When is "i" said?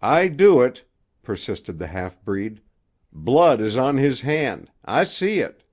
0.00-0.28, 4.84-5.02